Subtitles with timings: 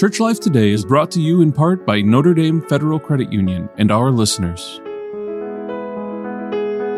[0.00, 3.68] Church Life Today is brought to you in part by Notre Dame Federal Credit Union
[3.76, 4.80] and our listeners.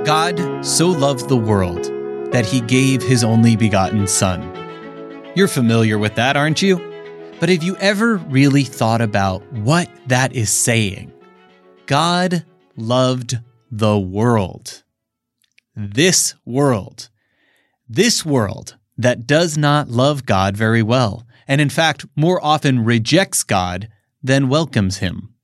[0.07, 1.83] God so loved the world
[2.31, 4.41] that he gave his only begotten Son.
[5.35, 6.77] You're familiar with that, aren't you?
[7.41, 11.13] But have you ever really thought about what that is saying?
[11.87, 12.45] God
[12.77, 13.37] loved
[13.69, 14.85] the world.
[15.75, 17.11] This world.
[17.89, 23.43] This world that does not love God very well, and in fact, more often rejects
[23.43, 23.91] God
[24.23, 25.35] than welcomes him.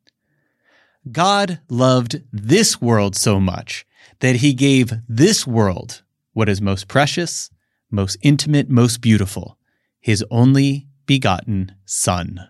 [1.13, 3.85] God loved this world so much
[4.21, 7.51] that he gave this world what is most precious,
[7.91, 9.59] most intimate, most beautiful,
[10.01, 12.49] his only begotten Son.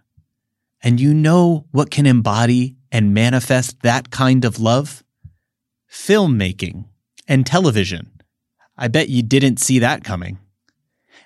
[0.81, 5.03] And you know what can embody and manifest that kind of love?
[5.91, 6.85] Filmmaking
[7.27, 8.23] and television.
[8.77, 10.39] I bet you didn't see that coming.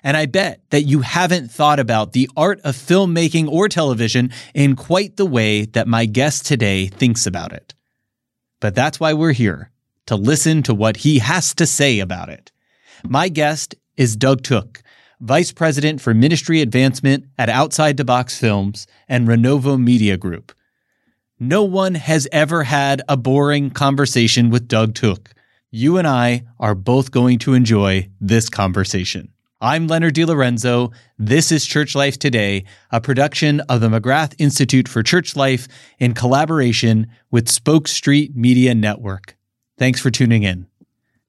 [0.03, 4.75] And I bet that you haven't thought about the art of filmmaking or television in
[4.75, 7.73] quite the way that my guest today thinks about it.
[8.59, 9.71] But that's why we're here
[10.07, 12.51] to listen to what he has to say about it.
[13.03, 14.83] My guest is Doug Tooke,
[15.19, 20.53] Vice President for Ministry Advancement at Outside the Box Films and Renovo Media Group.
[21.39, 25.33] No one has ever had a boring conversation with Doug Tooke.
[25.71, 29.32] You and I are both going to enjoy this conversation.
[29.63, 30.91] I'm Leonard DiLorenzo.
[31.17, 35.69] This is Church Life Today, a production of the McGrath Institute for Church Life
[35.99, 39.37] in collaboration with Spoke Street Media Network.
[39.77, 40.67] Thanks for tuning in.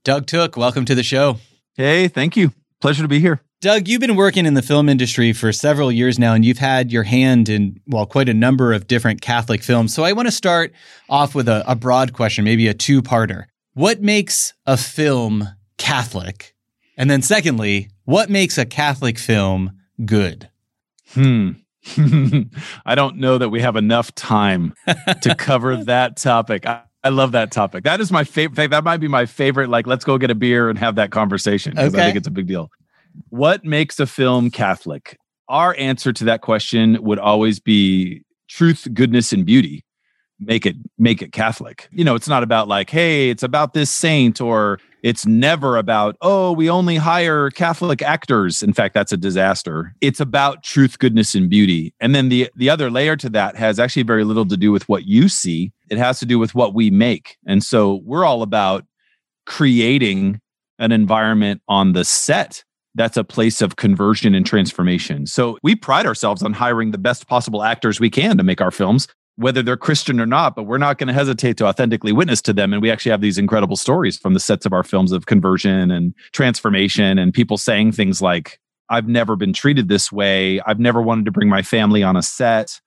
[0.02, 1.36] Doug Tooke, welcome to the show.
[1.74, 2.52] Hey, thank you.
[2.80, 3.40] Pleasure to be here.
[3.60, 6.90] Doug, you've been working in the film industry for several years now, and you've had
[6.90, 9.94] your hand in, well, quite a number of different Catholic films.
[9.94, 10.72] So I want to start
[11.08, 13.44] off with a, a broad question, maybe a two parter.
[13.74, 16.56] What makes a film Catholic?
[16.96, 19.72] And then, secondly, what makes a Catholic film
[20.04, 20.50] good?
[21.10, 21.52] Hmm.
[22.86, 24.74] I don't know that we have enough time
[25.22, 26.66] to cover that topic.
[26.66, 27.84] I, I, love that topic.
[27.84, 28.70] That is my favorite.
[28.70, 29.68] That might be my favorite.
[29.68, 32.02] Like, let's go get a beer and have that conversation because okay.
[32.02, 32.70] I think it's a big deal.
[33.28, 35.18] What makes a film Catholic?
[35.48, 39.83] Our answer to that question would always be truth, goodness, and beauty
[40.40, 41.88] make it make it catholic.
[41.90, 46.16] You know it's not about like hey it's about this saint or it's never about
[46.20, 48.62] oh we only hire catholic actors.
[48.62, 49.94] In fact that's a disaster.
[50.00, 51.94] It's about truth goodness and beauty.
[52.00, 54.88] And then the the other layer to that has actually very little to do with
[54.88, 55.72] what you see.
[55.90, 57.36] It has to do with what we make.
[57.46, 58.84] And so we're all about
[59.46, 60.40] creating
[60.78, 62.64] an environment on the set
[62.94, 65.26] that's a place of conversion and transformation.
[65.26, 68.70] So we pride ourselves on hiring the best possible actors we can to make our
[68.70, 72.40] films whether they're Christian or not, but we're not going to hesitate to authentically witness
[72.42, 72.72] to them.
[72.72, 75.90] And we actually have these incredible stories from the sets of our films of conversion
[75.90, 80.60] and transformation and people saying things like, I've never been treated this way.
[80.60, 82.80] I've never wanted to bring my family on a set.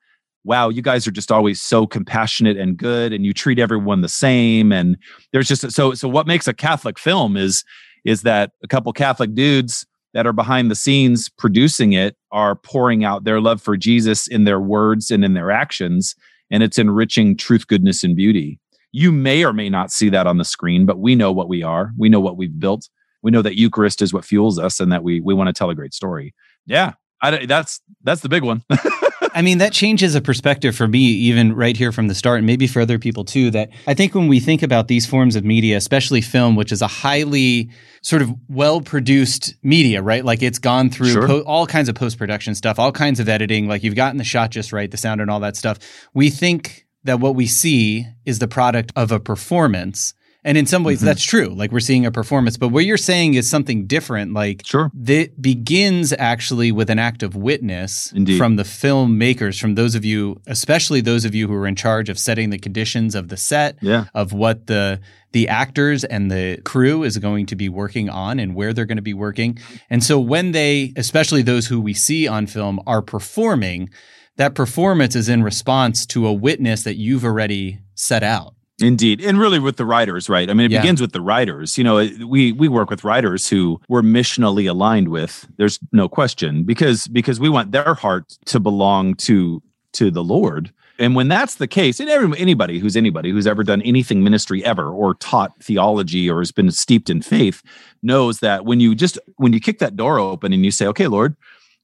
[0.45, 4.07] Wow, you guys are just always so compassionate and good and you treat everyone the
[4.07, 4.71] same.
[4.71, 4.97] And
[5.33, 7.65] there's just so so what makes a Catholic film is
[8.05, 13.03] is that a couple Catholic dudes that are behind the scenes producing it are pouring
[13.03, 16.15] out their love for Jesus in their words and in their actions
[16.49, 18.59] and it's enriching truth, goodness, and beauty.
[18.91, 21.61] You may or may not see that on the screen, but we know what we
[21.61, 21.91] are.
[21.97, 22.89] We know what we've built.
[23.21, 25.69] We know that Eucharist is what fuels us, and that we we want to tell
[25.69, 26.33] a great story.
[26.65, 28.63] Yeah, I, that's that's the big one.
[29.33, 32.47] I mean, that changes a perspective for me, even right here from the start, and
[32.47, 33.51] maybe for other people too.
[33.51, 36.81] That I think when we think about these forms of media, especially film, which is
[36.81, 37.69] a highly
[38.01, 40.23] sort of well produced media, right?
[40.23, 41.27] Like it's gone through sure.
[41.27, 43.67] po- all kinds of post production stuff, all kinds of editing.
[43.67, 45.79] Like you've gotten the shot just right, the sound and all that stuff.
[46.13, 50.13] We think that what we see is the product of a performance.
[50.47, 51.07] And in some ways, mm-hmm.
[51.07, 51.49] that's true.
[51.49, 54.33] Like we're seeing a performance, but what you're saying is something different.
[54.33, 58.37] Like sure, that begins actually with an act of witness Indeed.
[58.37, 62.07] from the filmmakers, from those of you, especially those of you who are in charge
[62.07, 64.05] of setting the conditions of the set, yeah.
[64.15, 65.01] of what the
[65.33, 68.95] the actors and the crew is going to be working on and where they're going
[68.95, 69.59] to be working.
[69.89, 73.89] And so when they, especially those who we see on film, are performing,
[74.37, 78.53] that performance is in response to a witness that you've already set out.
[78.79, 79.21] Indeed.
[79.21, 80.49] And really with the writers, right?
[80.49, 80.81] I mean, it yeah.
[80.81, 81.77] begins with the writers.
[81.77, 85.47] You know, we we work with writers who we're missionally aligned with.
[85.57, 89.63] There's no question because because we want their heart to belong to
[89.93, 90.71] to the Lord.
[90.99, 94.63] And when that's the case, and every, anybody who's anybody who's ever done anything ministry
[94.63, 97.63] ever or taught theology or has been steeped in faith
[98.03, 101.07] knows that when you just when you kick that door open and you say, "Okay,
[101.07, 101.35] Lord,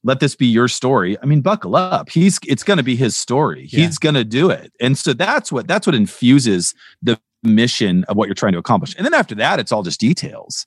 [0.04, 2.10] let this be your story." I mean, buckle up.
[2.10, 3.68] He's it's going to be his story.
[3.72, 3.86] Yeah.
[3.86, 4.72] He's going to do it.
[4.80, 8.96] And so that's what that's what infuses the mission of what you're trying to accomplish.
[8.96, 10.66] And then after that, it's all just details.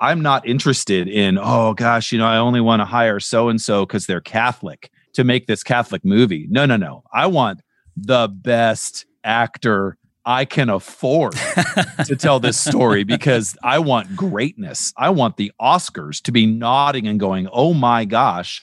[0.00, 3.60] I'm not interested in, oh gosh, you know, I only want to hire so and
[3.60, 6.46] so because they're Catholic to make this Catholic movie.
[6.50, 7.04] No, no, no.
[7.12, 7.60] I want
[7.96, 9.96] the best actor
[10.30, 11.32] I can afford
[12.06, 14.92] to tell this story because I want greatness.
[14.96, 18.62] I want the Oscars to be nodding and going, oh my gosh,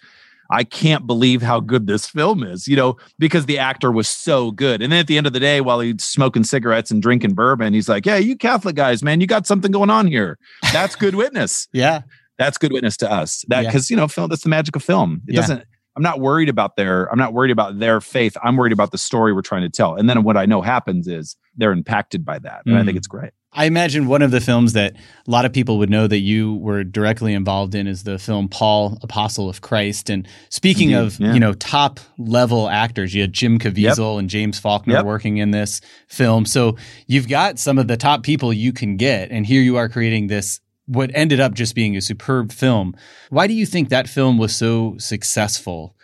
[0.50, 4.52] I can't believe how good this film is, you know, because the actor was so
[4.52, 4.82] good.
[4.82, 7.74] And then at the end of the day, while he's smoking cigarettes and drinking bourbon,
[7.74, 10.38] he's like, Yeah, you Catholic guys, man, you got something going on here.
[10.72, 11.68] That's good witness.
[11.74, 12.02] yeah.
[12.38, 13.44] That's good witness to us.
[13.50, 13.70] That Yeah.
[13.72, 15.22] because you know, film that's the magic of film.
[15.28, 15.42] It Yeah.
[15.42, 15.64] doesn't
[15.98, 18.38] I'm not worried about their I'm not worried about their faith.
[18.44, 19.96] I'm worried about the story we're trying to tell.
[19.96, 22.62] And then what I know happens is they're impacted by that.
[22.66, 22.98] And I think Mm.
[23.00, 23.32] it's great.
[23.54, 26.56] I imagine one of the films that a lot of people would know that you
[26.56, 30.12] were directly involved in is the film Paul, Apostle of Christ.
[30.12, 31.34] And speaking Indeed, of, yeah.
[31.34, 35.06] you know, top level actors, you had Jim Caviezel and James Faulkner Yep.
[35.06, 36.46] working in this film.
[36.46, 36.76] So
[37.08, 39.32] you've got some of the top people you can get.
[39.32, 42.96] And here you are creating this, what ended up just being a superb film.
[43.30, 45.96] Why do you think that film was so successful?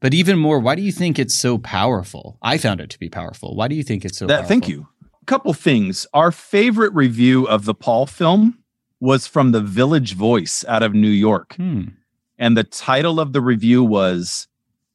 [0.00, 2.36] But even more, why do you think it's so powerful?
[2.42, 3.54] I found it to be powerful.
[3.54, 4.48] Why do you think it's so that powerful?
[4.48, 4.88] thank you.
[5.22, 6.06] A couple things.
[6.12, 8.58] Our favorite review of the Paul film
[8.98, 11.54] was from the Village Voice out of New York.
[11.54, 11.84] Hmm.
[12.36, 14.48] And the title of the review was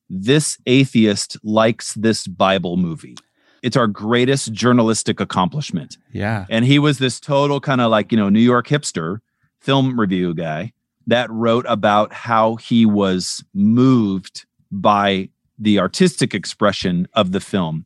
[0.09, 3.15] This Atheist Likes This Bible Movie.
[3.63, 5.97] It's our greatest journalistic accomplishment.
[6.11, 6.45] Yeah.
[6.49, 9.19] And he was this total kind of like, you know, New York hipster
[9.61, 10.71] film review guy
[11.07, 17.85] that wrote about how he was moved by the artistic expression of the film.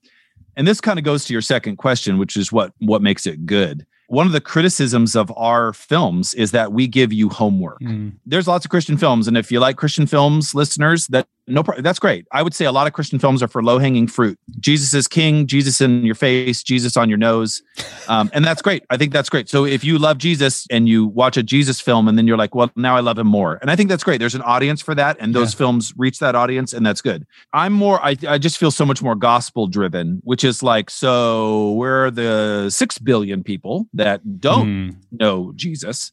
[0.57, 3.45] And this kind of goes to your second question, which is what what makes it
[3.45, 3.85] good.
[4.07, 8.13] One of the criticisms of our films is that we give you homework Mm.
[8.25, 12.00] there's lots of Christian films, and if you like Christian films, listeners, that no, that's
[12.00, 12.25] great.
[12.31, 14.39] I would say a lot of Christian films are for low hanging fruit.
[14.59, 17.62] Jesus is king, Jesus in your face, Jesus on your nose,
[18.07, 18.83] um, and that's great.
[18.89, 19.50] I think that's great.
[19.50, 22.56] So if you love Jesus and you watch a Jesus film, and then you're like,
[22.56, 24.18] well, now I love him more, and I think that's great.
[24.19, 25.57] There's an audience for that, and those Yeah.
[25.57, 27.25] films reach that audience, and that's good.
[27.53, 28.03] I'm more.
[28.03, 32.69] I I just feel so much more gospel driven, which is like, so we're the
[32.69, 34.95] six billion people that don't Mm.
[35.12, 36.12] know Jesus.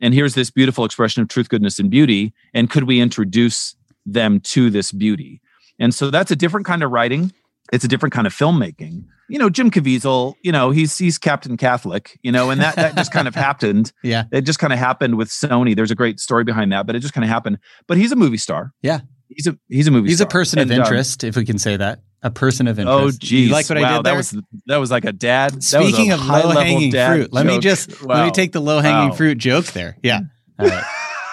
[0.00, 2.34] And here's this beautiful expression of truth, goodness, and beauty.
[2.52, 3.74] And could we introduce
[4.06, 5.40] them to this beauty?
[5.78, 7.32] And so that's a different kind of writing.
[7.72, 9.04] It's a different kind of filmmaking.
[9.28, 12.94] You know, Jim Caviezel, you know, he's he's Captain Catholic, you know, and that that
[12.96, 13.92] just kind of happened.
[14.04, 14.24] Yeah.
[14.30, 15.74] It just kind of happened with Sony.
[15.74, 17.58] There's a great story behind that, but it just kind of happened.
[17.88, 18.72] But he's a movie star.
[18.82, 19.00] Yeah.
[19.28, 20.30] He's a he's a movie He's a star.
[20.30, 21.98] person of And, um, interest, if we can say that.
[22.22, 23.04] A person of interest.
[23.04, 23.48] Oh, geez!
[23.48, 24.12] You like what I did there?
[24.12, 24.36] That was
[24.66, 25.56] that was like a dad.
[25.56, 28.78] was a Speaking of low hanging fruit, let me just let me take the low
[28.80, 29.14] hanging Wow.
[29.16, 29.96] fruit joke there.
[30.02, 30.20] Yeah.
[30.58, 30.84] All right.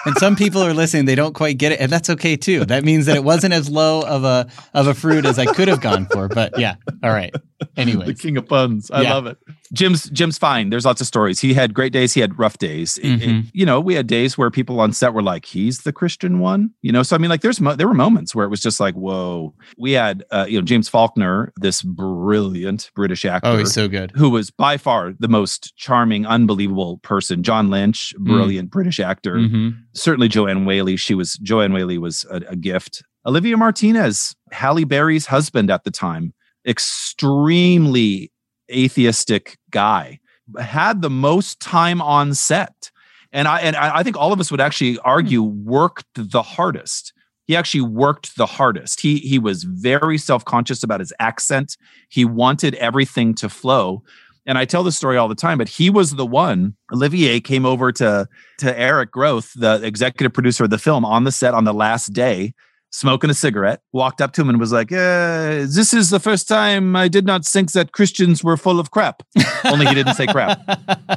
[0.06, 2.64] And some people are listening; they don't quite get it, and that's okay too.
[2.64, 5.68] That means that it wasn't as low of a of a fruit as I could
[5.68, 6.28] have gone for.
[6.28, 7.34] But yeah, all right.
[7.76, 8.90] Anyway, the king of puns.
[8.90, 9.14] I Yeah.
[9.14, 9.38] love it.
[9.74, 10.70] Jim's Jim's fine.
[10.70, 11.40] There's lots of stories.
[11.40, 12.14] He had great days.
[12.14, 12.96] He had rough days.
[12.98, 15.92] It- it- you know, we had days where people on set were like, "He's the
[15.92, 18.48] Christian one." You know, so I mean, like, there's mo- there were moments where it
[18.50, 23.48] was just like, "Whoa." We had, uh, you know, James Faulkner, this brilliant British actor.
[23.50, 24.12] oh, he's so good.
[24.14, 27.42] who was by far the most charming, unbelievable person.
[27.42, 29.38] John Lynch, brilliant British actor.
[29.38, 30.96] hmm Certainly Joanne Whaley.
[30.96, 33.02] She was Joanne Whaley was a, a gift.
[33.26, 36.34] Olivier Martinez, Halle Berry's husband at the time,
[36.66, 38.30] extremely
[38.70, 40.20] atheistic guy,
[40.58, 42.90] had the most time on set.
[43.32, 47.12] And I and I think all of us would actually argue worked the hardest.
[47.46, 49.00] He actually worked the hardest.
[49.00, 51.76] He he was very self-conscious about his accent.
[52.08, 54.02] He wanted everything to flow.
[54.46, 56.76] And I tell this story all the time, but he was the one.
[56.92, 58.28] Olivier came over to
[58.58, 62.12] to Eric Groth, the executive producer of the film, on the set on the last
[62.12, 62.54] day,
[62.94, 66.46] smoking a cigarette, walked up to him and was like, uh, This is the first
[66.46, 69.22] time I did not think that Christians were full of crap.
[69.64, 70.60] Only he didn't say crap.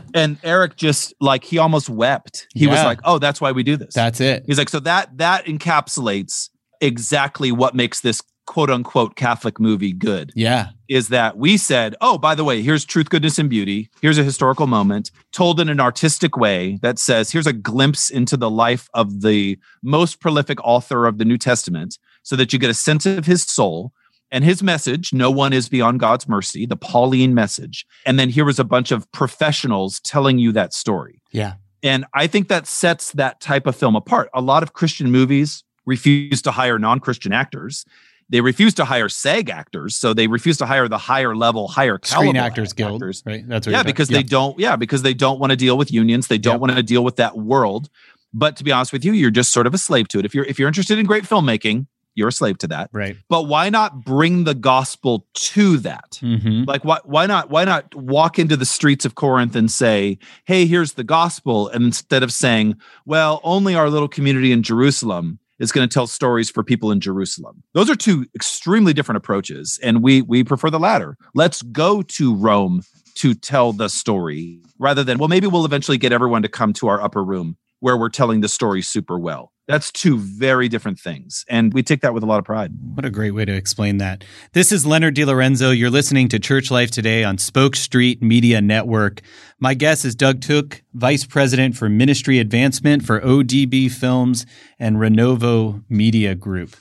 [0.13, 2.48] And Eric just like, he almost wept.
[2.55, 3.93] He was like, Oh, that's why we do this.
[3.93, 4.43] That's it.
[4.48, 6.50] He's like, So that that encapsulates
[6.81, 10.69] exactly what makes this quote unquote Catholic movie good Yeah.
[10.89, 13.89] Is that we said, oh, by the way, here's truth, goodness, and beauty.
[14.01, 18.38] Here's a historical moment told in an artistic way that says, here's a glimpse into
[18.38, 22.70] the life of the most prolific author of the New Testament so that you get
[22.70, 23.91] a sense of his soul
[24.32, 27.86] and his message no one is beyond God's mercy, the Pauline message.
[28.06, 31.22] And then here was a bunch of professionals telling you that story.
[31.32, 31.53] Yeah.
[31.84, 34.29] And I think that sets that type of film apart.
[34.34, 37.86] A lot of Christian movies refuse to hire non Christian actors.
[38.29, 39.96] They refuse to hire SAG actors.
[39.96, 42.96] So they refuse to hire the higher level, higher Screen caliber Actors Guild.
[43.01, 43.24] actors.
[43.25, 43.48] Right.
[43.48, 45.91] That's what Yeah, because talking- they don't, yeah, because they don't want to deal with
[45.93, 46.27] unions.
[46.27, 46.62] They don't Yep.
[46.62, 47.89] want to deal with that world.
[48.34, 50.25] But to be honest with you, you're just sort of a slave to it.
[50.25, 52.89] If you're if you're interested in great filmmaking, you're a slave to that.
[52.91, 53.15] Right.
[53.29, 56.19] But why not bring the gospel to that?
[56.22, 56.63] Mm-hmm.
[56.67, 60.65] Like why why not why not walk into the streets of Corinth and say, "Hey,
[60.65, 65.72] here's the gospel," and instead of saying, "Well, only our little community in Jerusalem is
[65.72, 67.64] going to tell stories for people in Jerusalem.
[67.74, 71.18] Those are two extremely different approaches, and we we prefer the latter.
[71.34, 72.84] Let's go to Rome
[73.16, 76.88] to tell the story rather than well maybe we'll eventually get everyone to come to
[76.88, 79.51] our upper room where we're telling the story super well.
[79.67, 81.43] That's two very different things.
[81.50, 82.72] And we take that with a lot of pride.
[82.96, 84.24] What a great way to explain that.
[84.53, 85.77] This is Leonard DiLorenzo.
[85.77, 89.22] You're listening to Church Life Today on Spoke Street Media Network.
[89.60, 94.46] My guest is Doug Tooke, Vice President for Ministry Advancement for ODB Films
[94.79, 96.77] and Renovo Media Group.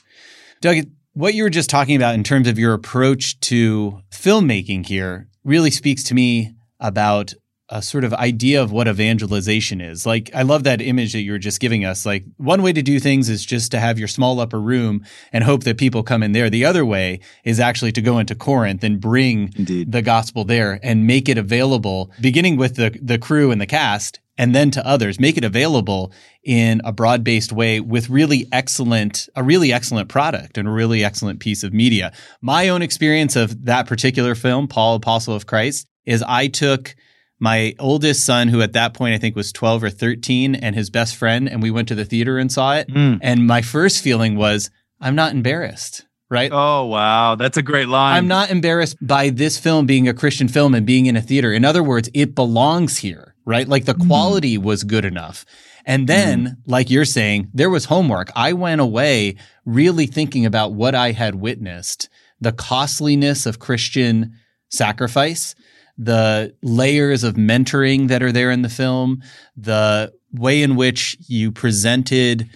[0.61, 5.27] Doug, what you were just talking about in terms of your approach to filmmaking here
[5.43, 7.33] really speaks to me about
[7.69, 10.05] a sort of idea of what evangelization is.
[10.05, 12.05] Like, I love that image that you were just giving us.
[12.05, 15.43] Like, one way to do things is just to have your small upper room and
[15.43, 16.49] hope that people come in there.
[16.49, 19.91] The other way is actually to go into Corinth and bring Indeed.
[19.91, 24.19] the gospel there and make it available, beginning with the, the crew and the cast
[24.37, 26.11] and then to others, make it available
[26.43, 31.03] in a broad based way with really excellent, a really excellent product and a really
[31.03, 32.13] excellent piece of media.
[32.41, 36.95] My own experience of that particular film, Paul, Apostle of Christ, is I took
[37.39, 40.89] my oldest son, who at that point I think was 12 or 13, and his
[40.89, 42.87] best friend, and we went to the theater and saw it.
[42.89, 43.19] Mm.
[43.21, 46.49] And my first feeling was, I'm not embarrassed, right?
[46.51, 47.35] Oh, wow.
[47.35, 48.17] That's a great line.
[48.17, 51.53] I'm not embarrassed by this film being a Christian film and being in a theater.
[51.53, 53.67] In other words, it belongs here, right?
[53.67, 55.45] Like the quality was good enough.
[55.85, 58.29] And then, like you're saying, there was homework.
[58.35, 62.09] I went away really thinking about what I had witnessed,
[62.41, 64.33] the costliness of Christian
[64.69, 65.55] sacrifice,
[65.97, 69.21] the layers of mentoring that are there in the film,
[69.55, 72.49] the way in which you presented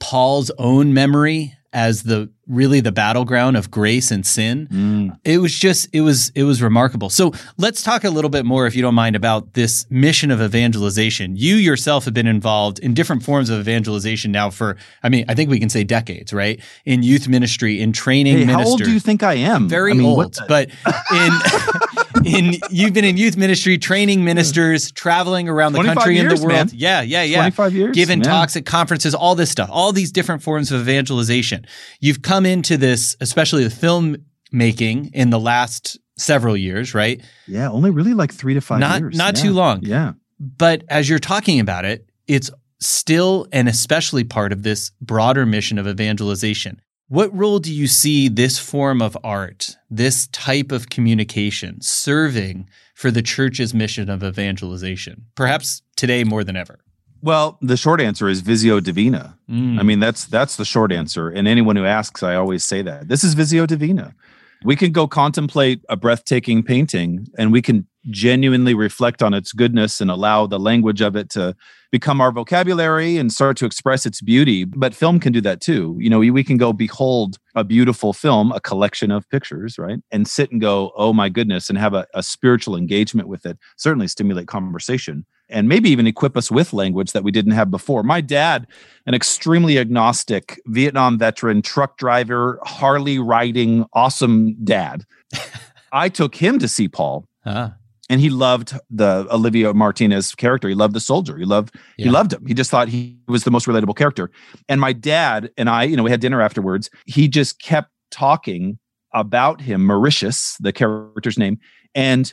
[0.00, 4.66] Paul's own memory as the really the battleground of grace and sin.
[4.68, 5.18] Mm.
[5.24, 7.10] It was just it was it was remarkable.
[7.10, 10.40] So let's talk a little bit more, if you don't mind, about this mission of
[10.40, 11.36] evangelization.
[11.36, 15.34] You yourself have been involved in different forms of evangelization now for I mean I
[15.34, 16.60] think we can say decades, right?
[16.86, 19.68] In youth ministry, in training Hey, how old do you think I am?
[19.68, 20.70] Very I mean, old, but
[21.12, 21.32] in
[22.24, 26.34] in you've been in youth ministry, training ministers, traveling around the 25 country and the
[26.36, 26.48] world.
[26.52, 26.70] man.
[26.72, 27.36] Yeah, yeah, yeah.
[27.38, 31.66] 25 years, Giving talks at conferences, all this stuff, all these different forms of evangelization.
[32.00, 34.16] You've come into this, especially the film
[34.52, 37.20] making in the last several years, right?
[37.46, 39.16] yeah, only really like three to five Not- years.
[39.16, 39.42] not Yeah.
[39.42, 39.80] too long.
[39.82, 40.12] Yeah.
[40.40, 42.50] But as you're talking about it, it's
[42.80, 46.80] still and especially part of this broader mission of evangelization.
[47.08, 53.10] What role do you see this form of art, this type of communication serving for
[53.10, 55.24] the church's mission of evangelization?
[55.34, 56.80] Perhaps today more than ever.
[57.22, 59.38] Well, the short answer is Visio Divina.
[59.50, 59.80] Mm.
[59.80, 61.30] I mean, that's that's the short answer.
[61.30, 63.08] And anyone who asks, I always say that.
[63.08, 64.14] This is Visio Divina.
[64.62, 70.00] We can go contemplate a breathtaking painting and we can genuinely reflect on its goodness
[70.00, 71.54] and allow the language of it to
[71.90, 74.64] become our vocabulary and start to express its beauty.
[74.64, 75.96] But film can do that too.
[75.98, 79.98] You know, we, can go behold a beautiful film, a collection of pictures, right?
[80.10, 83.58] And sit and go, oh my goodness, and have a, a spiritual engagement with it.
[83.76, 88.02] Certainly stimulate conversation and maybe even equip us with language that we didn't have before.
[88.02, 88.66] My dad,
[89.06, 95.06] an extremely agnostic Vietnam veteran, truck driver, Harley riding, awesome dad.
[95.92, 97.76] I took him to see Paul Ah,
[98.08, 100.68] and he loved the Olivier Martinez character.
[100.68, 101.36] He loved the soldier.
[101.36, 102.46] He loved he loved him.
[102.46, 104.30] He just thought he was the most relatable character.
[104.68, 106.90] And my dad and I, you know, we had dinner afterwards.
[107.06, 108.78] He just kept talking
[109.12, 111.58] about him, Mauritius, the character's name,
[111.94, 112.32] and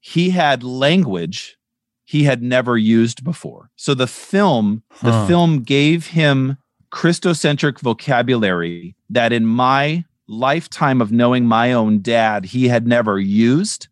[0.00, 1.56] he had language
[2.04, 3.70] he had never used before.
[3.76, 6.58] So the film, the film gave him
[6.92, 13.88] Christocentric vocabulary that in my lifetime of knowing my own dad, he had never used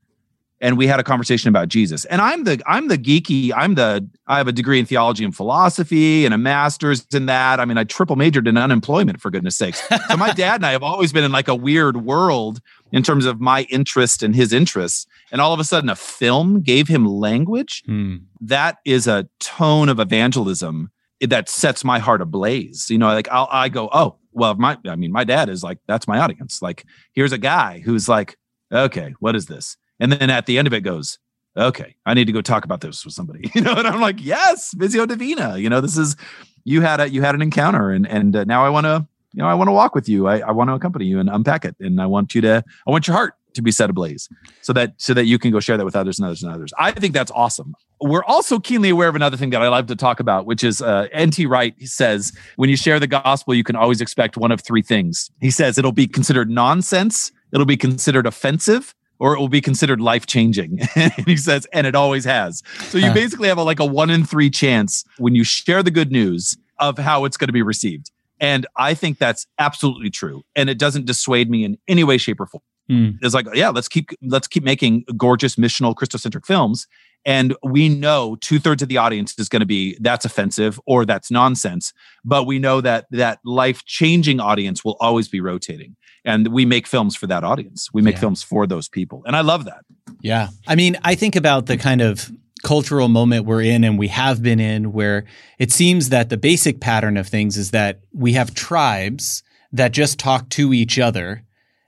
[0.60, 2.04] and we had a conversation about Jesus.
[2.06, 5.34] And I'm the I'm the geeky, I'm the I have a degree in theology and
[5.34, 7.60] philosophy and a master's in that.
[7.60, 9.82] I mean, I triple majored in unemployment for goodness sakes.
[10.08, 12.60] So my dad and I have always been in like a weird world
[12.92, 15.06] in terms of my interest and his interests.
[15.32, 17.82] And all of a sudden a film gave him language.
[17.86, 18.16] hmm.
[18.40, 20.90] That is a tone of evangelism
[21.20, 22.88] that sets my heart ablaze.
[22.90, 25.78] You know, like I'll, I go, oh, well, my, I mean, my dad is like,
[25.86, 26.62] that's my audience.
[26.62, 28.36] Like, here's a guy who's like,
[28.72, 29.76] okay, what is this?
[30.00, 31.19] And then at the end of it goes,
[31.57, 33.75] okay, I need to go talk about this with somebody, you know?
[33.75, 36.16] And I'm like, yes, Visio Divina, you know, this is,
[36.64, 39.42] you had a, you had an encounter and, and uh, now I want to, you
[39.42, 40.26] know, I want to walk with you.
[40.26, 41.76] I, I want to accompany you and unpack it.
[41.78, 44.28] And I want you to, I want your heart to be set ablaze
[44.61, 46.73] so that, so that you can go share that with others and others and others.
[46.78, 47.75] I think that's awesome.
[48.00, 50.80] We're also keenly aware of another thing that I love to talk about, which is
[50.80, 51.47] uh, N.T.
[51.47, 55.30] Wright says, when you share the gospel, you can always expect one of three things.
[55.40, 60.00] He says it'll be considered nonsense, it'll be considered offensive, or it will be considered
[60.00, 60.80] life changing.
[60.96, 62.62] and he says, and it always has.
[62.88, 65.90] So you basically have a, like a one in three chance when you share the
[65.90, 68.10] good news of how it's going to be received.
[68.40, 70.42] And I think that's absolutely true.
[70.56, 72.62] And it doesn't dissuade me in any way, shape, or form.
[72.90, 73.18] Mm.
[73.20, 76.88] It's like, yeah, let's keep let's keep making gorgeous missional Christocentric films.
[77.24, 81.04] And we know two thirds of the audience is going to be that's offensive or
[81.04, 81.92] that's nonsense.
[82.24, 85.96] But we know that that life changing audience will always be rotating.
[86.24, 87.88] And we make films for that audience.
[87.92, 88.20] We make yeah.
[88.20, 89.22] films for those people.
[89.26, 89.84] And I love that.
[90.20, 90.48] Yeah.
[90.66, 92.30] I mean, I think about the kind of
[92.62, 95.24] cultural moment we're in and we have been in where
[95.58, 100.18] it seems that the basic pattern of things is that we have tribes that just
[100.18, 101.42] talk to each other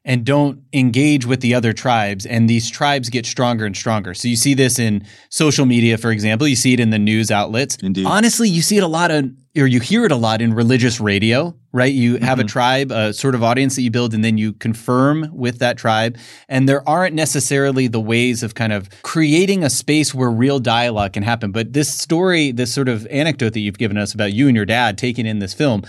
[0.04, 4.14] and don't engage with the other tribes and these tribes get stronger and stronger.
[4.14, 7.30] So you see this in social media for example, you see it in the news
[7.30, 7.76] outlets.
[7.76, 8.06] Indeed.
[8.06, 10.99] Honestly, you see it a lot of or you hear it a lot in religious
[10.99, 11.92] radio, right?
[11.92, 12.47] You have mm-hmm.
[12.47, 15.76] a tribe, a sort of audience that you build and then you confirm with that
[15.76, 16.16] tribe
[16.49, 21.12] and there aren't necessarily the ways of kind of creating a space where real dialogue
[21.12, 21.52] can happen.
[21.52, 24.66] But this story, this sort of anecdote that you've given us about you and your
[24.66, 25.85] dad taking in this film,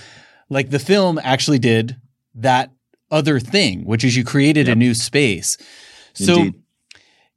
[0.50, 1.96] like the film actually did
[2.36, 2.72] that
[3.14, 4.76] other thing, which is you created yep.
[4.76, 5.58] a new space.
[6.14, 6.64] So, Indeed.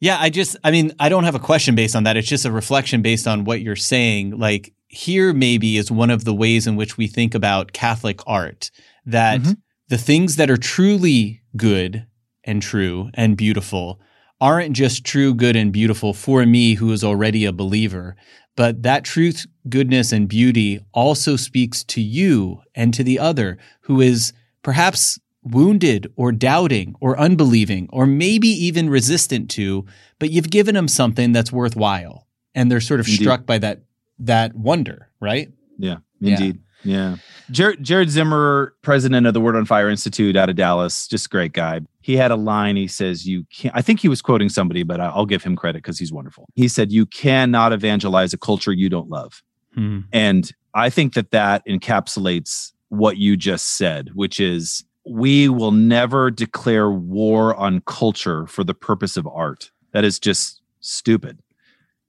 [0.00, 2.16] yeah, I just, I mean, I don't have a question based on that.
[2.16, 4.38] It's just a reflection based on what you're saying.
[4.38, 8.70] Like, here maybe is one of the ways in which we think about Catholic art
[9.04, 9.52] that mm-hmm.
[9.88, 12.06] the things that are truly good
[12.44, 14.00] and true and beautiful
[14.40, 18.16] aren't just true, good, and beautiful for me who is already a believer,
[18.54, 24.00] but that truth, goodness, and beauty also speaks to you and to the other who
[24.00, 29.84] is perhaps wounded or doubting or unbelieving or maybe even resistant to,
[30.18, 32.26] but you've given them something that's worthwhile.
[32.54, 33.20] And they're sort of indeed.
[33.20, 33.82] struck by that
[34.18, 35.52] that wonder, right?
[35.78, 36.60] Yeah, indeed.
[36.82, 37.10] Yeah.
[37.10, 37.16] yeah.
[37.50, 41.28] Jared, Jared Zimmerer, president of the Word on Fire Institute out of Dallas, just a
[41.28, 41.80] great guy.
[42.00, 42.76] He had a line.
[42.76, 45.82] He says, You can't, I think he was quoting somebody, but I'll give him credit
[45.82, 46.48] because he's wonderful.
[46.54, 49.42] He said, You cannot evangelize a culture you don't love.
[49.74, 50.00] Hmm.
[50.12, 56.30] And I think that that encapsulates what you just said, which is we will never
[56.30, 59.70] declare war on culture for the purpose of art.
[59.92, 61.40] That is just stupid.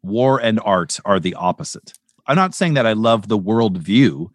[0.02, 1.94] War and art are the opposite.
[2.26, 4.32] I'm not saying that I love the world view,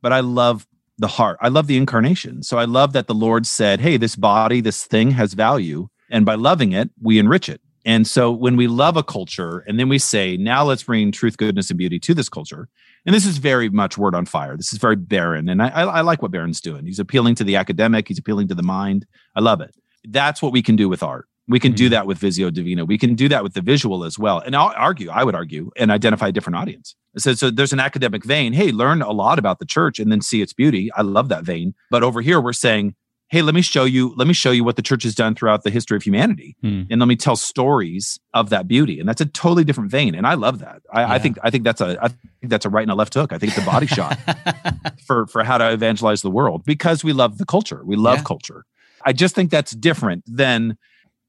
[0.00, 1.38] but I love the heart.
[1.40, 2.42] I love the incarnation.
[2.42, 5.88] So I love that the Lord said, Hey, this body, this thing has value.
[6.10, 7.60] And by loving it, we enrich it.
[7.84, 11.36] And so when we love a culture and then we say, now let's bring truth,
[11.36, 12.68] goodness, and beauty to this culture,
[13.06, 14.56] and this is very much word on fire.
[14.56, 15.48] This is very Barron.
[15.48, 16.86] And I, I, I like what Barron's doing.
[16.86, 19.06] He's appealing to the academic, he's appealing to the mind.
[19.36, 19.74] I love it.
[20.04, 21.28] That's what we can do with art.
[21.46, 21.76] We can mm-hmm.
[21.76, 22.86] do that with Visio Divina.
[22.86, 24.38] We can do that with the visual as well.
[24.38, 26.96] And I'll argue, I would argue, and identify a different audience.
[27.18, 28.54] So, so there's an academic vein.
[28.54, 30.90] Hey, learn a lot about the church and then see its beauty.
[30.92, 31.74] I love that vein.
[31.90, 32.94] But over here, we're saying,
[33.28, 35.62] hey let me show you let me show you what the church has done throughout
[35.62, 36.82] the history of humanity hmm.
[36.90, 39.00] and let me tell stories of that beauty.
[39.00, 40.82] And that's a totally different vein and i love that.
[40.92, 41.12] I, yeah.
[41.12, 43.32] I, think i think that's a i think that's a right and a left hook.
[43.32, 44.18] I think it's a body shot
[45.06, 47.82] for for how to evangelize the world because we love the culture.
[47.84, 48.24] We love yeah.
[48.24, 48.64] culture.
[49.04, 50.76] I just think that's different than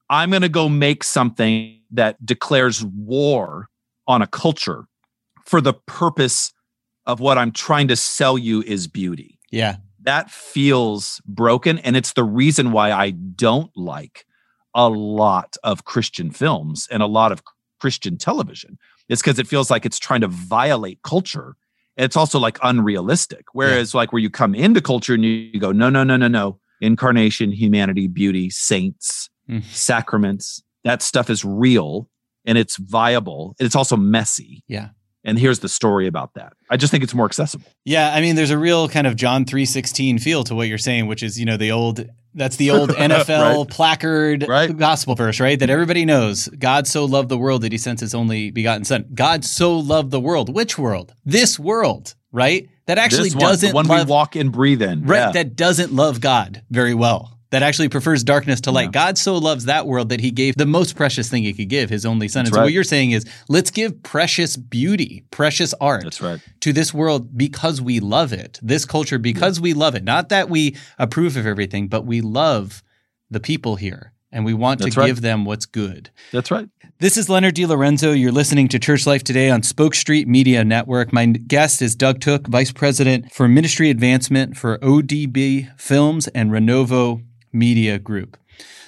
[0.09, 3.69] i'm going to go make something that declares war
[4.07, 4.85] on a culture
[5.45, 6.53] for the purpose
[7.05, 9.39] of what i'm trying to sell you is beauty.
[9.51, 11.79] Yeah that feels broken.
[11.79, 14.25] And it's the reason why I don't like
[14.73, 17.43] a lot of Christian films and a lot of
[17.79, 18.77] Christian television.
[19.09, 21.55] It's because it feels like it's trying to violate culture.
[21.97, 23.45] It's also like unrealistic.
[23.53, 23.99] Whereas, yeah.
[23.99, 26.59] like, where you come into culture and you, go, no, no, no, no, no.
[26.81, 29.63] Incarnation, humanity, beauty, saints, mm.
[29.65, 32.09] sacraments, that stuff is real
[32.45, 33.55] and it's viable.
[33.59, 34.63] It's also messy.
[34.67, 34.89] Yeah
[35.25, 36.53] and here's the story about that.
[36.69, 37.65] I just think it's more accessible.
[37.83, 40.77] Yeah, I mean, there's a real kind of John three sixteen feel to what you're
[40.77, 43.69] saying, which is you know the old that's the old NFL right.
[43.69, 44.77] placard right.
[44.77, 45.59] gospel verse, right?
[45.59, 46.47] That everybody knows.
[46.47, 49.05] God so loved the world that He sent His only begotten Son.
[49.13, 50.53] God so loved the world.
[50.53, 51.13] Which world?
[51.25, 52.69] This world, right?
[52.85, 55.17] That actually one, doesn't the one love, we walk and breathe in, right?
[55.17, 55.31] Yeah.
[55.31, 58.87] That doesn't love God very well that actually prefers darkness to light.
[58.87, 58.91] Yeah.
[58.91, 61.89] God so loves that world that he gave the most precious thing he could give,
[61.89, 62.43] his only son.
[62.43, 62.65] That's and so right.
[62.65, 66.41] what you're saying is let's give precious beauty, precious art right.
[66.59, 68.59] to this world because we love it.
[68.61, 69.63] This culture because yeah.
[69.63, 70.03] we love it.
[70.03, 72.83] Not that we approve of everything, but we love
[73.31, 75.07] the people here and we want That's to right.
[75.07, 76.09] give them what's good.
[76.33, 76.67] That's right.
[76.99, 78.19] This is Leonard DiLorenzo.
[78.19, 81.13] You're listening to Church Life Today on Spoke Street Media Network.
[81.13, 87.23] My guest is Doug Tooke, Vice President for Ministry Advancement for ODB Films and Renovo
[87.55, 88.37] Media Group.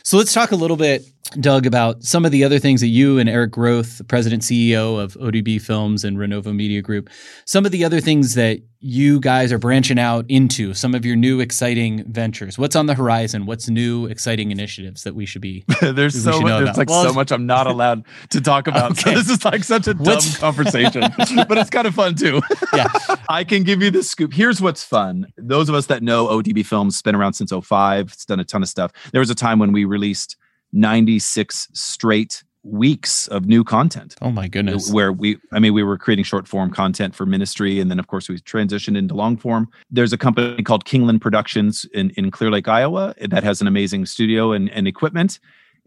[0.04, 1.04] So let's talk a little bit
[1.40, 5.00] Doug, about some of the other things that you and Eric Groth, the president CEO
[5.00, 7.10] of ODB Films and Renovo Media Group,
[7.46, 11.16] some of the other things that you guys are branching out into, some of your
[11.16, 12.58] new exciting ventures.
[12.58, 13.46] What's on the horizon?
[13.46, 15.66] What's new exciting initiatives that we should be?
[15.82, 16.78] there's so much, know there's about?
[16.78, 18.92] like Well, so much I'm not allowed to talk about.
[18.92, 19.14] Okay.
[19.14, 21.02] So this is like such a dumb conversation,
[21.48, 22.42] but it's kind of fun too.
[22.74, 22.88] Yeah.
[23.30, 24.32] I can give you the scoop.
[24.32, 25.28] Here's what's fun.
[25.38, 28.08] Those of us that know ODB Films, been around since 05.
[28.14, 28.92] It's done a ton of stuff.
[29.12, 30.37] There was a time when we released
[30.74, 34.16] 96 straight weeks of new content.
[34.22, 34.92] Oh my goodness.
[34.92, 38.08] where we i mean we were creating short form content for ministry and then of
[38.08, 39.68] course we transitioned into long form.
[39.90, 44.06] There's a company called kingland productions in, in clear lake iowa that has an amazing
[44.06, 45.40] studio and, and equipment.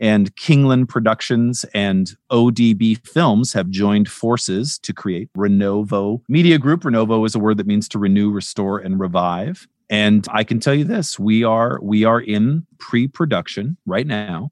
[0.02, 6.82] And kingland productions and odb films have joined forces to create renovo media group.
[6.82, 9.68] Renovo is a word that means to renew restore and revive.
[9.90, 14.50] And i can tell you this we are we are in pre-production right now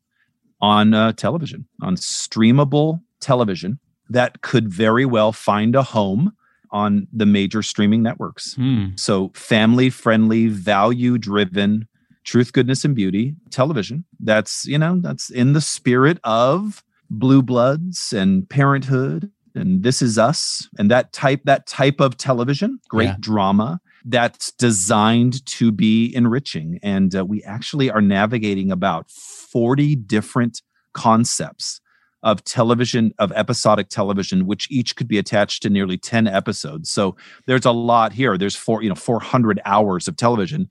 [0.60, 3.78] on uh, television, on streamable television
[4.10, 6.32] that could very well find a home
[6.70, 8.54] on the major streaming networks.
[8.54, 8.88] Hmm.
[8.96, 11.88] So, family friendly, value driven,
[12.24, 14.04] truth, goodness, and beauty television.
[14.20, 20.18] That's, you know, that's in the spirit of Blue Bloods and Parenthood and This Is
[20.18, 23.16] Us and that type, that type of television, great Yeah.
[23.20, 26.78] drama that's designed to be enriching.
[26.82, 31.80] And uh, we actually are navigating about 40 different concepts
[32.22, 36.90] of television, of episodic television, which each could be attached to nearly 10 episodes.
[36.90, 38.36] So there's a lot here.
[38.36, 40.68] There's four, you know, 400 hours of television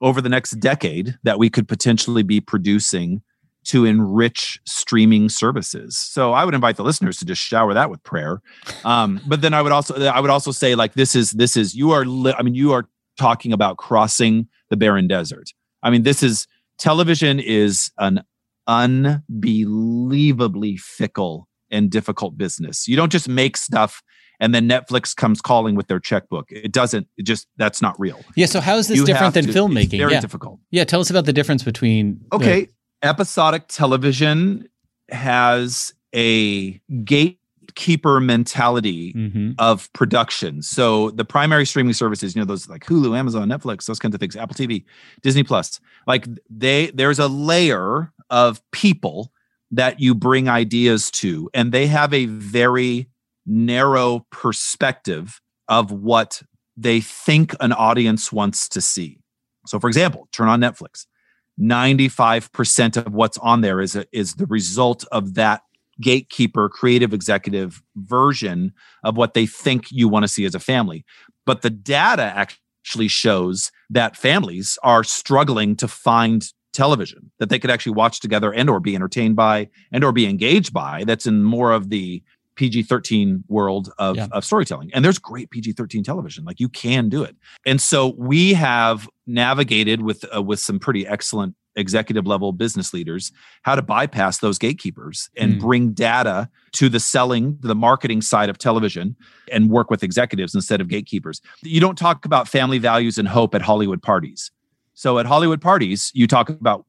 [0.00, 3.22] over the next decade that we could potentially be producing
[3.68, 5.96] to enrich streaming services.
[5.96, 8.40] So I would invite the listeners to just shower that with prayer.
[8.84, 11.74] Um, but then I would also I would also say like this is this is
[11.74, 15.50] you are li- I mean you are talking about crossing the barren desert.
[15.82, 16.46] I mean this is
[16.78, 18.22] television is an
[18.66, 22.88] unbelievably fickle and difficult business.
[22.88, 24.02] You don't just make stuff
[24.40, 26.46] and then Netflix comes calling with their checkbook.
[26.50, 27.08] It doesn't.
[27.16, 28.20] It just that's not real.
[28.36, 28.46] Yeah.
[28.46, 29.84] So how is this You different than to- filmmaking?
[29.84, 30.20] It's very yeah.
[30.20, 30.60] difficult.
[30.70, 30.84] Yeah.
[30.84, 32.20] Tell us about the difference between.
[32.30, 32.68] the- Okay.
[33.02, 34.68] Episodic television
[35.10, 36.72] has a
[37.04, 39.54] gatekeeper mentality Mhm.
[39.58, 40.62] of production.
[40.62, 44.20] So the primary streaming services, you know, those like Hulu, Amazon, Netflix, those kinds of
[44.20, 44.84] things, Apple TV,
[45.22, 49.32] Disney Plus, like they there's a layer of people
[49.70, 53.08] that you bring ideas to, and they have a very
[53.46, 56.42] narrow perspective of what
[56.76, 59.18] they think an audience wants to see.
[59.66, 61.06] So, for example, turn on Netflix.
[61.60, 65.62] 95% of what's on there is, a, is the result of that
[66.00, 71.04] gatekeeper, creative executive version of what they think you want to see as a family.
[71.44, 77.70] But the data actually shows that families are struggling to find television that they could
[77.70, 81.42] actually watch together and or be entertained by and or be engaged by that's in
[81.42, 82.22] more of the
[82.58, 84.26] PG-13 world of, Yeah.
[84.32, 84.90] of storytelling.
[84.92, 86.44] And there's great PG-13 television.
[86.44, 87.36] Like you can do it.
[87.64, 93.30] And so we have navigated with uh, with some pretty excellent executive level business leaders
[93.62, 95.60] how to bypass those gatekeepers and Mm.
[95.60, 99.14] bring data to the selling, the marketing side of television
[99.52, 101.40] and work with executives instead of gatekeepers.
[101.62, 104.50] You don't talk about family values and hope at Hollywood parties.
[104.94, 106.84] So at Hollywood parties, you talk about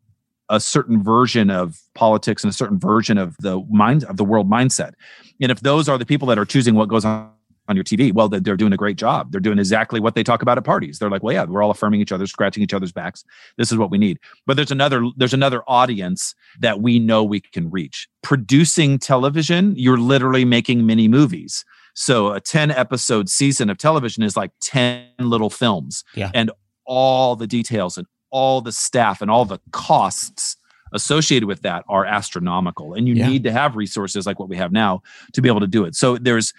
[0.50, 4.50] a certain version of politics and a certain version of the mind of the world
[4.50, 4.94] mindset.
[5.42, 7.32] And if those are the people that are choosing what goes on
[7.68, 9.32] on your TV, well, they're doing a great job.
[9.32, 10.98] They're doing exactly what they talk about at parties.
[10.98, 13.24] They're like, well, yeah, we're all affirming each other, scratching each other's backs.
[13.58, 14.18] This is what we need.
[14.48, 18.10] But there's another there's another audience that we know we can reach.
[18.24, 21.64] Producing television, you're literally making mini movies.
[21.94, 26.04] So a 10 episode season of television is like 10 little films.
[26.16, 26.32] Yeah.
[26.34, 26.50] And
[26.86, 30.56] all the details and all the staff and all the costs
[30.94, 32.94] associated with that are astronomical.
[32.94, 33.28] And you Yeah.
[33.30, 35.02] need to have resources like what we have now
[35.34, 35.96] to be able to do it.
[35.96, 36.54] So there's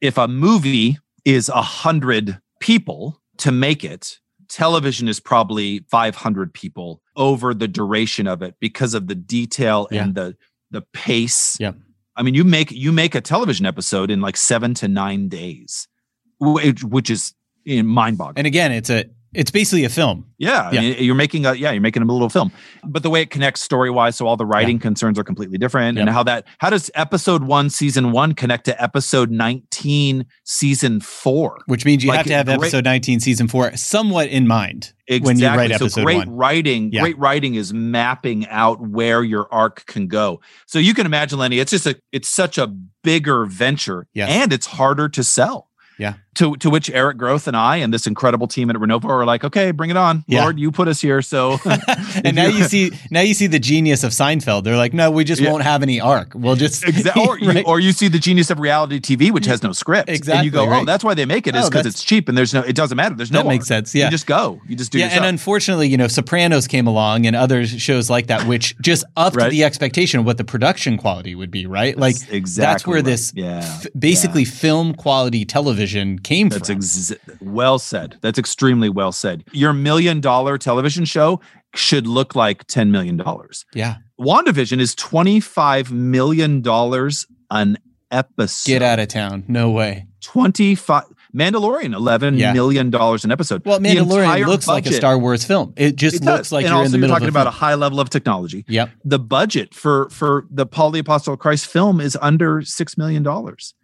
[0.00, 7.02] if a movie is a hundred people to make it, television is probably 500 people
[7.16, 10.02] over the duration of it because of the detail Yeah.
[10.04, 10.36] and the
[10.70, 11.56] the pace.
[11.60, 11.72] yeah
[12.16, 15.88] I mean, you make you make a television episode in like seven to nine days,
[16.40, 17.34] which, which is
[17.66, 18.38] mind boggling.
[18.38, 20.26] And again, it's a it's basically a film.
[20.38, 20.78] Yeah, Yeah.
[20.80, 22.52] I mean, you're making a yeah, you're making a little film.
[22.84, 25.98] But the way it connects story wise, so all the writing concerns are completely different,
[25.98, 31.58] and how that how does episode one, season one, connect to episode 19, season four?
[31.66, 34.92] Which means you Like, have to have great- episode 19, season four, somewhat in mind
[35.22, 36.30] when you write episode so great one.
[36.30, 37.02] writing, Yeah.
[37.02, 40.40] great writing is mapping out where your arc can go.
[40.66, 42.66] So you can imagine, Lenny, it's just a it's such a
[43.02, 44.30] bigger venture, Yes.
[44.30, 45.68] and it's harder to sell.
[45.98, 46.14] Yeah.
[46.34, 49.44] To to which Eric Groth and I and this incredible team at Renovo are like,
[49.44, 50.42] okay, bring it on, Yeah.
[50.42, 51.58] Lord, you put us here, so
[52.24, 54.64] and now you see now you see the genius of Seinfeld.
[54.64, 55.50] They're like, no, we just Yeah.
[55.52, 56.32] won't have any arc.
[56.34, 57.24] We'll just Exactly.
[57.26, 57.64] Or, you, Right.
[57.66, 60.08] or you see the genius of reality TV, which has no script.
[60.08, 60.38] Exactly.
[60.38, 62.28] And you go, oh, that's why they make it is Oh, because that's- it's cheap
[62.28, 63.14] and there's no, it doesn't matter.
[63.14, 64.06] There's no That makes sense, yeah.
[64.06, 64.60] You just go.
[64.68, 68.26] You just do yeah, and unfortunately, you know, Sopranos came along and other shows like
[68.26, 69.50] that, which just upped Right.
[69.50, 71.96] the expectation of what the production quality would be, right?
[71.96, 73.04] Like That's exactly that's where right.
[73.04, 76.76] this Yeah, f- basically film quality television came That's from.
[76.78, 78.16] ex- well said.
[78.22, 79.44] That's extremely well said.
[79.52, 81.40] Your million dollar television show
[81.74, 83.20] should look like $10 million.
[83.74, 86.62] yeah, WandaVision is $25 million
[87.50, 87.78] an
[88.10, 88.68] episode.
[88.70, 89.44] get out of town.
[89.48, 90.06] No way.
[90.20, 91.04] 25
[91.36, 92.52] Mandalorian, eleven Yeah.
[92.52, 93.62] million dollars an episode.
[93.66, 95.72] Well, Mandalorian looks like a Star Wars film.
[95.76, 97.50] It just It looks like and you're also in the you're middle talking about a
[97.50, 98.64] high level of technology.
[98.68, 98.90] Yep.
[99.04, 103.24] The budget for for the Paul the Apostle of Christ film is under six million
[103.24, 103.74] dollars.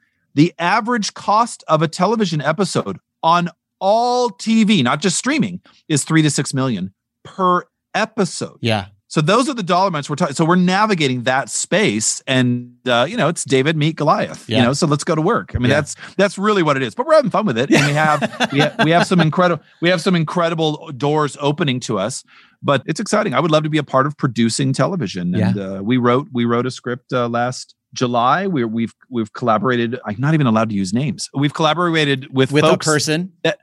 [0.41, 6.23] The average cost of a television episode on all TV, not just streaming, is three
[6.23, 8.57] to six million per episode.
[8.63, 8.87] Yeah.
[9.09, 10.35] So those are the dollar amounts we're talking.
[10.35, 14.49] So we're navigating that space, and uh, you know, it's David meet Goliath.
[14.49, 14.61] Yeah.
[14.61, 15.55] You know, so let's go to work.
[15.55, 15.77] I mean, Yeah.
[15.83, 16.95] that's that's really what it is.
[16.95, 19.63] But we're having fun with it, and we have we have, we have some incredible
[19.83, 22.25] we have some incredible doors opening to us.
[22.63, 23.35] But it's exciting.
[23.35, 25.35] I would love to be a part of producing television.
[25.35, 28.47] And uh, we wrote we wrote a script uh, last July.
[28.47, 29.99] We're, we've we've collaborated.
[30.07, 31.29] I'm not even allowed to use names.
[31.35, 33.33] We've collaborated with With folks a person.
[33.43, 33.59] that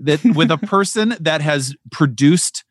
[0.00, 2.64] that with a person that has produced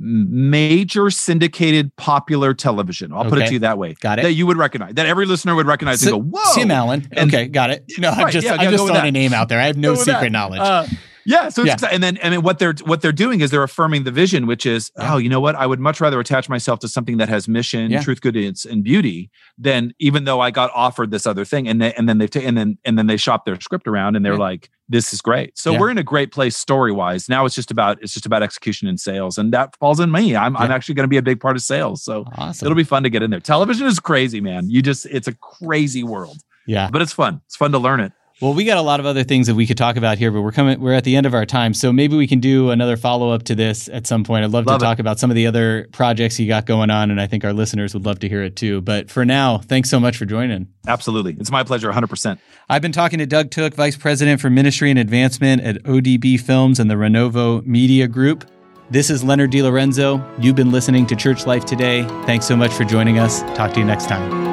[0.00, 3.12] major syndicated popular television.
[3.12, 3.94] I'll put it to you that way.
[4.00, 4.22] Got it.
[4.22, 7.08] That you would recognize, that every listener would recognize and go, "Whoa!" Tim Allen.
[7.12, 7.84] And- okay, got it.
[7.98, 9.06] No, I'm Right, just yeah, I'm just throwing that.
[9.06, 9.60] a name out there.
[9.60, 10.32] I have no secret that.
[10.32, 10.60] knowledge.
[10.60, 10.86] Uh,
[11.28, 11.72] yeah, so it's Yeah.
[11.74, 11.94] exciting.
[11.96, 14.64] And then, I mean, what they're what they're doing is they're affirming the vision, which
[14.64, 15.12] is, Yeah.
[15.12, 15.54] oh, you know what?
[15.56, 18.00] I would much rather attach myself to something that has mission, Yeah.
[18.00, 21.68] truth, goodness, and beauty than even though I got offered this other thing.
[21.68, 24.16] And they, and then they've ta- and then and then they shop their script around
[24.16, 25.58] and they're like, this is great.
[25.58, 27.28] So we're in a great place story wise.
[27.28, 30.34] Now it's just about it's just about execution and sales, and that falls in me.
[30.34, 32.02] I'm I'm actually going to be a big part of sales.
[32.02, 32.64] So awesome.
[32.64, 33.40] it'll be fun to get in there.
[33.40, 34.70] Television is crazy, man.
[34.70, 36.88] You just it's a crazy world, yeah.
[36.90, 37.42] but it's fun.
[37.44, 38.12] It's fun to learn it.
[38.40, 40.42] Well, we got a lot of other things that we could talk about here, but
[40.42, 41.74] we're coming we're at the end of our time.
[41.74, 44.44] So maybe we can do another follow-up to this at some point.
[44.44, 44.88] I'd love, Love to it.
[44.88, 47.52] talk about some of the other projects you got going on and I think our
[47.52, 48.80] listeners would love to hear it too.
[48.80, 50.68] But for now, thanks so much for joining.
[50.86, 51.88] Absolutely, it's my pleasure.
[51.88, 52.06] 100.
[52.06, 56.38] percent I've been talking to Doug Tooke, Vice President for Ministry and Advancement at ODB
[56.40, 58.48] Films and the Renovo Media Group.
[58.90, 60.24] This is Leonard DiLorenzo.
[60.42, 62.04] You've been listening to Church Life Today.
[62.24, 63.42] Thanks so much for joining us.
[63.56, 64.47] Talk to you next time.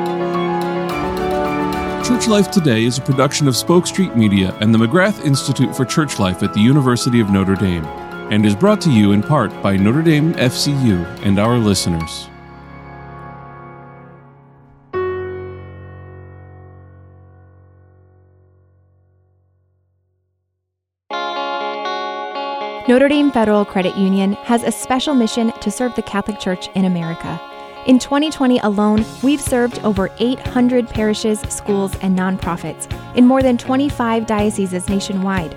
[2.05, 5.85] Church Life Today is a production of Spoke Street Media and the McGrath Institute for
[5.85, 7.83] Church Life at the University of Notre Dame,
[8.31, 12.29] and is brought to you in part by Notre Dame FCU and our listeners.
[22.87, 26.85] Notre Dame Federal Credit Union has a special mission to serve the Catholic Church in
[26.85, 27.41] America.
[27.85, 34.25] In 2020 alone, we've served over 800 parishes, schools, and nonprofits in more than 25
[34.25, 35.55] dioceses nationwide.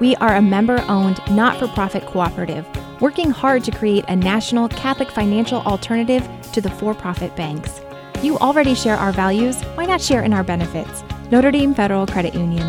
[0.00, 2.66] We are a member owned, not for profit cooperative,
[3.00, 7.80] working hard to create a national Catholic financial alternative to the for profit banks.
[8.22, 11.04] You already share our values, why not share in our benefits?
[11.30, 12.66] Notre Dame Federal Credit Union.